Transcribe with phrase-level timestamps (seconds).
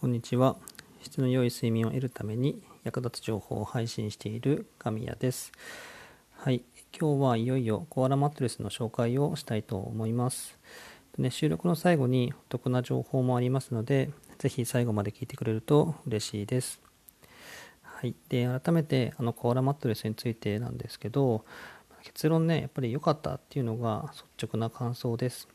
[0.00, 0.56] こんにちは。
[1.02, 5.52] 質の良い睡眠を得るために役立つ情報を配信している神谷です。
[6.38, 6.62] はい。
[6.98, 10.56] 今日はいよいよコアラマットレスの紹介をしたいと思います。
[11.18, 14.08] ね、収録の最後にお得な情報もありますので
[14.38, 16.80] ぜひ最後まで聞いてくれると嬉しいです。
[17.82, 21.44] はい、で改めてあのコアラマットレスについてなんですけど
[22.04, 25.46] 結論ねやっぱり良かったっていうのが率直な感想です。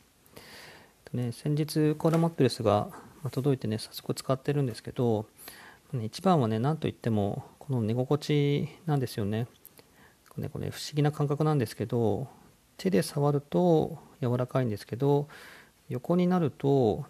[1.14, 2.89] ね、先日コーラマットレスが
[3.26, 5.25] ま届いてね早速使ってるんですけど
[6.04, 9.47] 一番はね何といってもこの寝心地なんですよね。
[10.29, 12.28] これ、これ不思議な感覚なんですけど
[12.78, 15.28] 手で触ると柔らかいんですけど
[15.89, 17.06] 横になると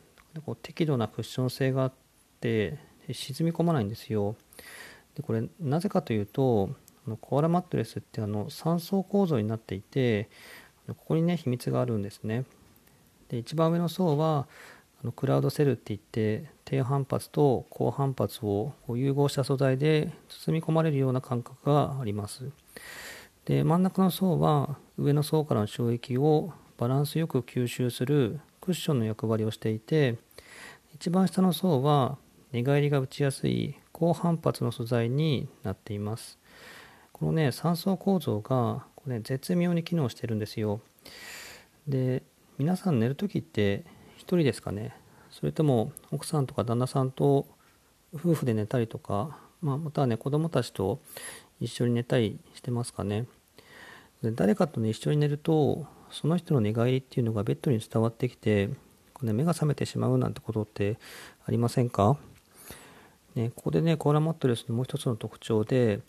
[0.45, 1.93] こう適度なクッション性があっ
[2.39, 2.77] て
[3.11, 4.37] 沈み込まないんですよ。
[5.15, 6.69] でこれなぜかというと
[7.19, 10.29] コアラマットレスってあの3層構造になっていて
[10.87, 12.45] ここにね秘密があるんですね。
[13.27, 14.47] で一番上の層は
[15.05, 22.49] のクラウドセルっていって低反発と高反発を融合した素材で包み込まれるような感覚があります。
[23.45, 30.17] で真ん中の層は上の層からの衝撃をバランスよく吸収するクッションの役割をしていて
[30.95, 32.17] 一番下の層は
[32.51, 36.39] 寝返りが打ちやすい高反発の素材になっています。
[37.13, 40.81] このね3層構造がこれ、ね、絶妙に機能してるんですよ。
[41.87, 42.23] で
[42.57, 43.83] 皆さん寝る時って
[44.27, 44.95] 人ですかね。
[45.29, 47.45] それとも奥さんとか旦那さんと
[48.13, 50.99] 夫婦で寝たりとか、まあ、またはね子供たちと
[51.59, 53.25] 一緒に寝たりしてますかね。
[54.21, 58.69] で誰かとね一緒に寝るとその人の寝返りっていうのがベッドに伝わってきて
[59.13, 60.97] これ、ね、目が覚めてしまうなんてことって
[61.45, 62.17] ありませんか、
[63.35, 65.99] ね、ここでねコーラマットレスのもう一つの特徴で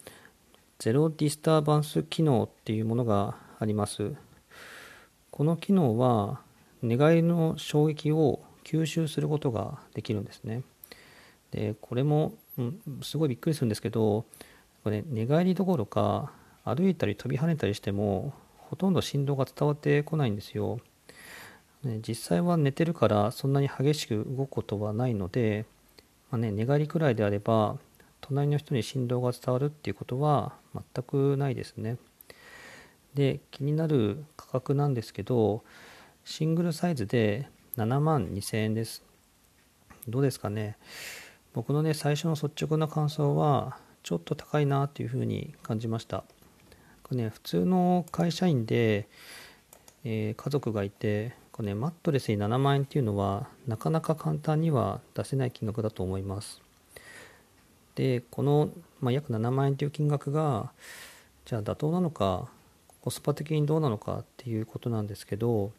[0.79, 4.13] ゼロディスターバンス機能っていうものがあります。
[5.31, 6.41] この機能は
[6.83, 10.63] 寝返りの衝撃を吸収することができるんですね。
[11.51, 14.25] でこれも、うん、すごいびっくりするんですけど
[14.83, 16.33] これ、寝返りどころか
[16.65, 20.81] 歩いたり飛び跳ねたりしてもほとんど振動が伝わってこないんですよ。
[21.85, 25.67] ね、実際は寝てるからそんなに激しく動くことはないので、
[26.31, 27.79] まあね、寝返りくらいであれば
[28.21, 31.97] 隣の人に振動が伝わるっていうことは全くないですね。
[33.15, 35.63] で気になる価格なんですけど
[36.27, 39.05] シングルサイズで7万2000円です。
[40.09, 40.77] どうですかね。
[41.55, 46.25] 僕のね最初の率直な感想はちょっと高いなっていうふうに感じました。
[47.05, 49.09] これね普通の会社員で、
[50.03, 56.61] えー、家族がいてこれ、ね、マットレスに7万円っていうのはなかなか簡単には出せない金額だと思います。
[57.95, 58.71] でこの、
[59.01, 60.73] まあ、約7万円という金額が
[61.45, 62.49] じゃあ妥当なのか
[63.01, 65.71] コスパ的にどうなのかっていうことなんですけど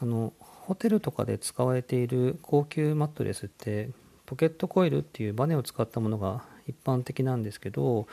[0.00, 3.90] あのホテルとかで使われている高級マットレスって
[4.26, 8.06] ポケットコイルっていうバネを使ったものが一般的なんですけど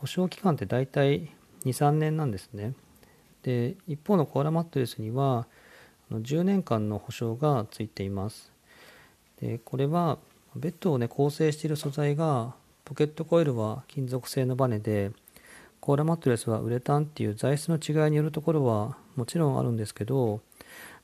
[0.00, 1.30] 保証期間って大体
[1.64, 2.74] 23年なんですね。
[3.42, 5.46] で一方のコアラマットレスには
[6.10, 8.52] 10年間の保証がついています。
[9.40, 10.18] でこれは
[10.56, 15.10] ベッドをね構成している素材がポケットコイルは金属製のバネで
[15.80, 20.40] コーラマットレスはウレタンっていう材質の違いによるところはもちろんあるんですけど、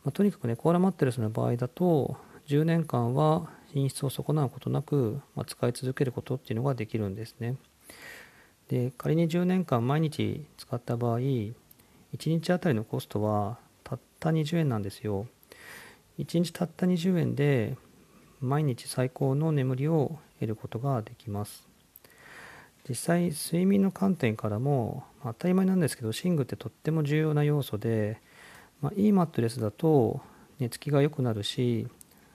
[0.04, 2.16] まあ、とにかくねコーラマットレスの場合だと
[2.46, 7.56] 10年間は品質を損なうことなく、まあ、使い続けることっていうのができるんですね。
[8.68, 11.54] で仮に10年間毎日使った場合1
[12.26, 15.26] 日あたりのコストはたった20円なんですよ。
[16.18, 17.76] 1日たった20円で
[18.40, 21.68] 毎日最高の眠りを得ることができます。
[22.88, 28.20] 実際睡眠の観点からも、まあ、当たり前なんですけど寝具ってとっても重要な要素で、
[28.80, 30.20] まあ、いいマットレスだと
[30.58, 31.86] 寝つきが良くなるし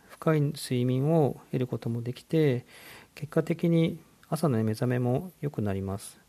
[0.09, 2.65] 深い睡眠を得ることもできて
[3.15, 6.19] 結果的に朝の目覚めも良くなります。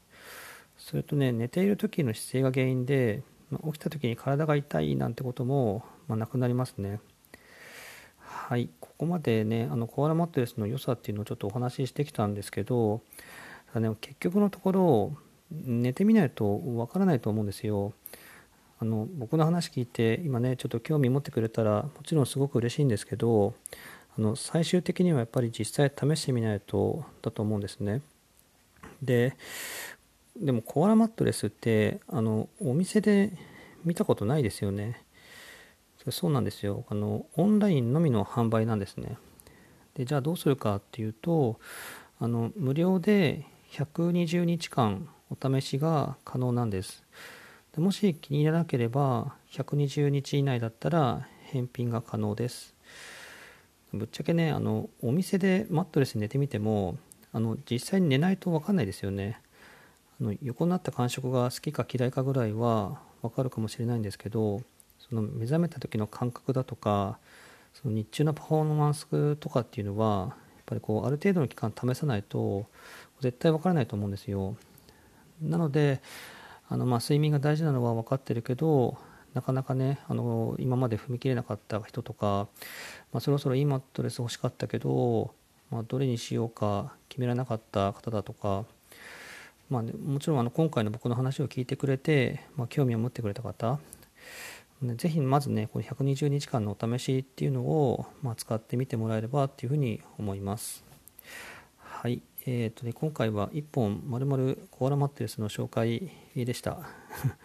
[0.78, 7.00] それとね寝ている時の姿勢が原因で、まあ、起きた時に体が痛いなんてことも、まあ、なくなりますね。
[8.20, 8.68] はい。
[8.80, 13.02] ここまでねあのコアラマットレスの良さっていうのをちょっとお話ししてきたんですけど
[14.00, 15.16] 結局のところ
[15.50, 17.92] 寝てみないとわからないと思うんですよ。
[18.78, 23.54] あの僕の話聞いて今ねちょっと興味持ってくれたらもちろんすごく嬉しいんですけど
[24.18, 28.02] あの最終的にはやっぱり実際試してみないとだと思うんですね。
[29.02, 29.36] で
[30.36, 33.32] でもコアラマットレスってあのお店で
[33.84, 35.02] 見たことないですよね。
[36.10, 39.16] そうなんですよあのオンラインのみの販売なんですね。
[39.94, 41.58] でじゃあどうするかっていうと
[42.20, 47.02] あの無料で120日間お試しが可能なんです。
[47.76, 52.74] でもし気に入らなければ120日以内だったら返品が可能です。
[53.92, 56.96] ぶっちゃけねあのお店でマットレス寝てみても
[57.32, 59.40] あの実際に寝ないと分かんないですよね
[60.20, 64.62] あの横になった感触が好きか嫌いかぐらいは分かるかもしれないんですけど
[64.98, 67.18] その目覚めた時の感覚だとか
[67.74, 72.66] その日中のパフォーマンスとかっていうのはやっぱりこうある程度の期間試さないと
[73.20, 74.56] 絶対分からないと思うんですよ
[75.40, 76.00] なので
[76.68, 78.98] あのまあ睡眠が大事なのは分かってるけど
[79.34, 82.48] なかなかねあの今まで踏み切れなかった人とか、
[83.12, 85.34] まあ、そろそろいいマットレス欲しかったけど、
[85.70, 88.64] まあ、どれにしようか決められなかった方だとか、
[89.68, 93.78] まあね、もちろんあの今回の僕の話を聞いてくれて、まあ、興味を持ってくれた方
[94.82, 100.84] ぜひまずねこの120日間のお試しっていうのを、ま、使ってみてもらえればっていうふうに思います。
[101.78, 102.22] はい。
[102.48, 106.78] えーとね、今回は1本まるまるコアラマットレスの紹介でした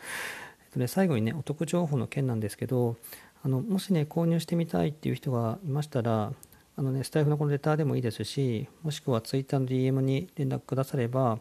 [0.70, 2.98] えとね、最後にね、お得情報の件なんですけど、
[3.44, 6.34] あのもしね、購入してみたいっていう人がいましたら、
[6.76, 11.40] あのね、スタイフのこのレターでもいいですし、もしくは Twitter の DM に連絡くだされば、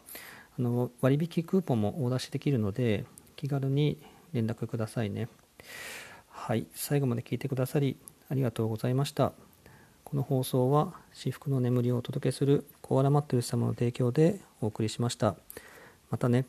[0.58, 3.04] あの割引クーポンもお出しできるので、
[3.36, 3.98] 気軽に
[4.32, 5.28] 連絡くださいね。
[6.28, 7.98] はい、最後まで聞いてくださり
[8.30, 9.34] ありがとうございました。
[10.10, 15.36] この放送は至福の眠りをお届けするコアラマットレス様の提供でお送りしました。
[16.10, 16.46] またね。